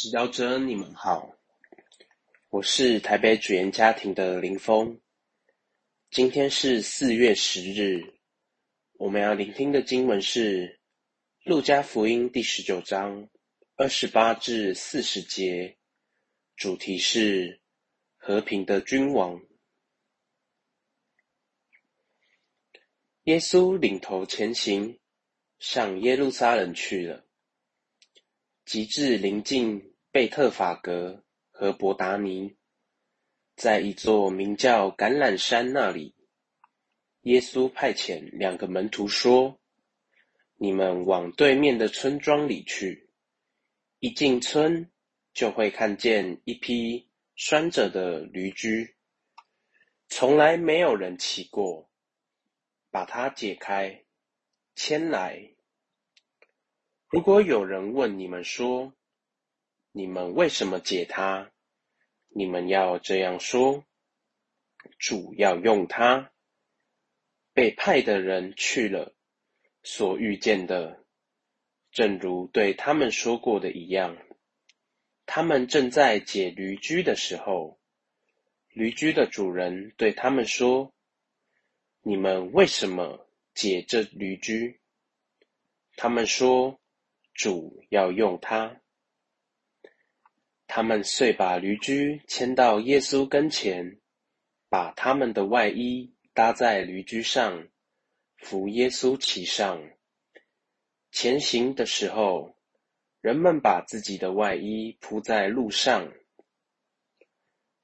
[0.00, 1.34] 祈祷者，你们好，
[2.50, 5.00] 我是台北主言家庭的林峰。
[6.12, 8.14] 今天是四月十日，
[8.92, 10.68] 我们要聆听的经文是
[11.50, 13.28] 《路加福音》第十九章
[13.74, 15.76] 二十八至四十节，
[16.54, 17.60] 主题是
[18.16, 19.42] 和平的君王。
[23.24, 25.00] 耶稣领头前行，
[25.58, 27.24] 上耶路撒冷去了。
[28.68, 32.54] 及至临近贝特法格和伯达尼，
[33.56, 36.14] 在一座名叫橄榄山那里，
[37.22, 39.58] 耶稣派遣两个门徒说
[40.60, 43.08] ：“你们往对面的村庄里去，
[44.00, 44.90] 一进村
[45.32, 48.96] 就会看见一匹拴着的驴驹，
[50.10, 51.90] 从来没有人骑过，
[52.90, 54.04] 把它解开，
[54.74, 55.52] 牵来。”
[57.10, 58.92] 如果有人问你们说
[59.92, 61.50] ：“你们为什么解它？”
[62.28, 63.86] 你们要这样说
[65.00, 66.30] ：“主要用它。”
[67.54, 69.14] 被派的人去了，
[69.82, 71.02] 所遇见的，
[71.92, 74.18] 正如对他们说过的一样。
[75.24, 77.80] 他们正在解驴驹的时候，
[78.68, 80.92] 驴驹的主人对他们说
[82.04, 84.78] ：“你们为什么解这驴驹？”
[85.96, 86.78] 他们说。
[87.38, 88.80] 主要用它，
[90.66, 94.00] 他们遂把驴驹牵到耶稣跟前，
[94.68, 97.68] 把他们的外衣搭在驴驹上，
[98.38, 99.88] 扶耶稣骑上。
[101.12, 102.56] 前行的时候，
[103.20, 106.12] 人们把自己的外衣铺在路上。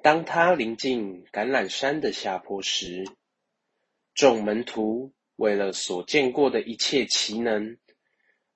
[0.00, 3.04] 当他临近橄榄山的下坡时，
[4.14, 7.76] 众门徒为了所见过的一切奇能，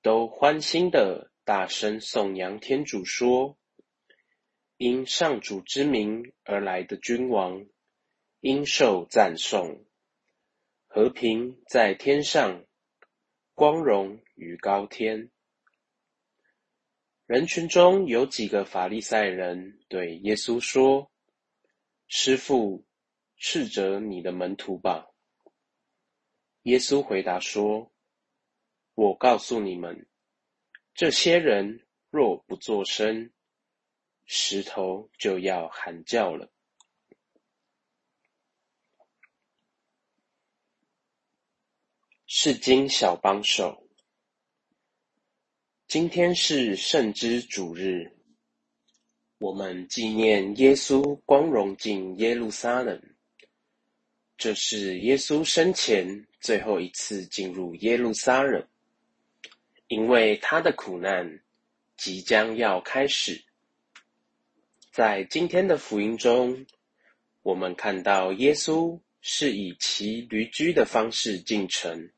[0.00, 3.58] 都欢欣地大声颂扬天主，说
[4.78, 7.66] ：“因上主之名而来的君王，
[8.40, 9.84] 应受赞颂。
[10.86, 12.64] 和平在天上，
[13.54, 15.30] 光荣于高天。”
[17.26, 21.10] 人群中有几个法利赛人对耶稣说
[22.06, 22.86] ：“师傅，
[23.36, 25.08] 斥责你的门徒吧。”
[26.62, 27.92] 耶稣回答说。
[28.98, 30.08] 我告诉你们，
[30.92, 33.30] 这些人若不作声，
[34.26, 36.50] 石头就要喊叫了。
[42.26, 43.88] 是经小帮手，
[45.86, 48.18] 今天是圣之主日，
[49.38, 53.00] 我们纪念耶稣光荣进耶路撒冷，
[54.36, 58.68] 这是耶稣生前最后一次进入耶路撒冷。
[59.88, 61.40] 因为他的苦难
[61.96, 63.42] 即将要开始，
[64.92, 66.66] 在今天的福音中，
[67.42, 72.10] 我们看到耶稣是以骑驴駒的方式进城，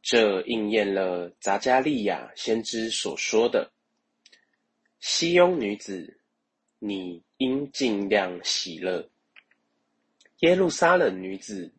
[0.00, 3.70] 这应验了匝加利亚先知所说的
[4.98, 6.18] ：“西雍女子，
[6.78, 9.10] 你应尽量喜乐；
[10.38, 11.74] 耶路撒冷女子，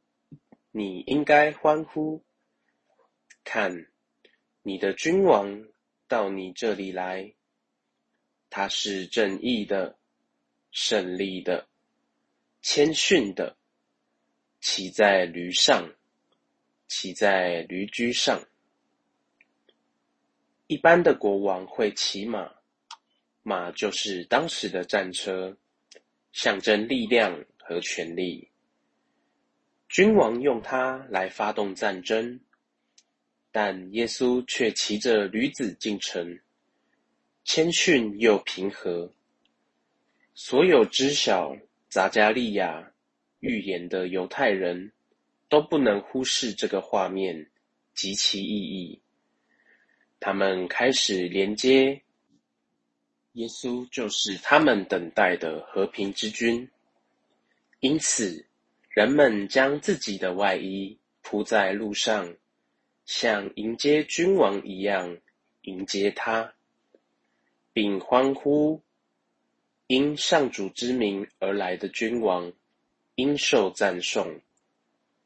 [0.69, 2.23] 你应该欢呼。
[3.43, 3.87] 看。”
[4.67, 5.63] 你的君王
[6.09, 7.33] 到你这里来，
[8.49, 9.97] 他是正义的、
[10.71, 11.69] 胜利的、
[12.61, 13.55] 谦逊的，
[14.59, 15.89] 骑在驴上，
[16.89, 18.43] 骑在驴驹上。
[20.67, 22.51] 一般的国王会骑马，
[23.43, 25.55] 马就是当时的战车，
[26.33, 28.51] 象征力量和权力。
[29.87, 32.41] 君王用它来发动战争。
[33.59, 36.39] 但耶稣却骑着驴子进城，
[37.43, 39.11] 谦逊又平和。
[40.35, 41.57] 所有知晓
[41.89, 42.91] 匝加利亚
[43.39, 44.91] 预言的犹太人
[45.49, 47.49] 都不能忽视这个画面
[47.95, 49.01] 及其意义。
[50.19, 51.99] 他们开始连接
[53.31, 56.69] 耶稣就是他们等待的和平之君，
[57.79, 58.45] 因此
[58.89, 62.37] 人们将自己的外衣铺在路上。
[63.07, 65.17] 像迎接君王一样
[65.61, 66.53] 迎接他，
[67.71, 68.81] 并欢呼
[69.87, 72.51] ：“因上主之名而来的君王，
[73.15, 74.41] 应受赞颂。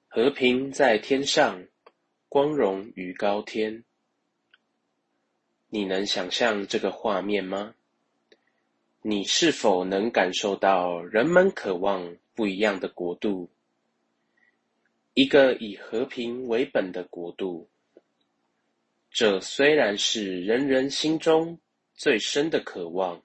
[0.07, 1.66] 和平在天上，
[2.30, 3.84] 光荣于高天。”
[5.68, 7.74] 你能想象这个画面吗？
[9.01, 13.50] 你是否能感受到人们渴望不一样的国度？
[15.16, 17.68] 一个以和平为本的国度。
[19.13, 21.60] 这虽然是人人心中
[21.94, 23.22] 最深的渴望，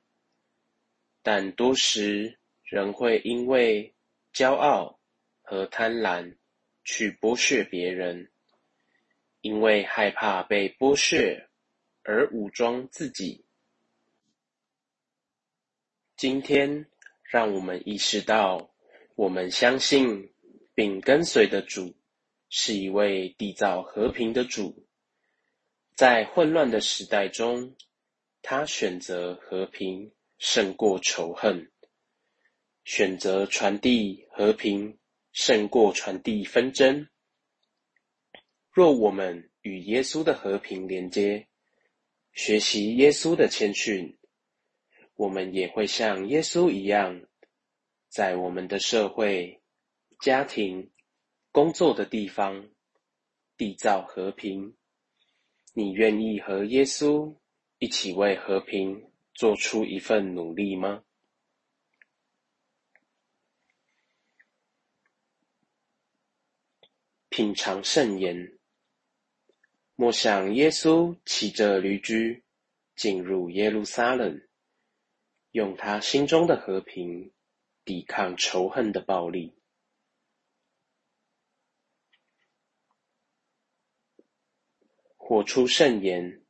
[1.23, 3.95] 但多时仍会因为
[4.35, 4.99] 骄傲
[5.43, 6.37] 和贪婪
[6.83, 8.33] 去剥削别人，
[9.41, 11.49] 因为害怕被剥削
[12.03, 13.45] 而武装自己。
[16.17, 16.87] 今天，
[17.23, 18.75] 让我们意识到，
[19.15, 20.35] 我们相信
[20.75, 21.95] 并跟随的主
[22.49, 24.86] 是一位缔造和平的主。
[25.97, 27.75] 在混乱的时代中，
[28.43, 31.73] 他选择和平胜过仇恨，
[32.85, 34.99] 选择传递和平
[35.33, 37.09] 胜过传递纷争。
[38.71, 41.49] 若我们与耶稣的和平连接，
[42.35, 44.19] 学习耶稣的谦逊。
[45.15, 47.23] 我们也会像耶稣一样，
[48.11, 49.63] 在我们的社会、
[50.21, 50.93] 家庭、
[51.53, 52.69] 工作的地方
[53.57, 54.77] 缔造和平。
[55.79, 57.37] 你愿意和耶稣
[57.81, 61.05] 一起为和平做出一份努力吗？
[67.29, 68.59] 品尝圣言，
[69.97, 72.43] 莫想耶稣骑着驴驹
[72.95, 74.41] 进入耶路撒冷。
[75.51, 77.35] 用他心中的和平
[77.85, 79.55] 抵抗仇恨的暴力。
[85.29, 86.45] 活出圣言。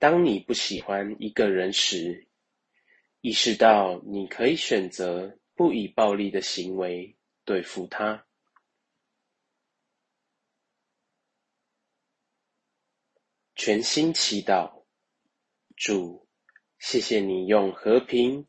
[0.00, 2.26] 当你不喜欢一个人时，
[3.20, 8.26] 意识到你可以选择不以暴力的行为对付他。
[13.54, 14.82] 全心祈祷，
[15.76, 16.26] 主。
[16.80, 18.48] 谢谢你用和平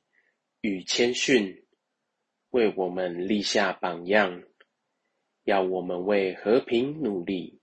[0.61, 1.67] 与谦逊
[2.49, 4.41] 为我们立下榜样，
[5.43, 7.62] 要我们为和平努力。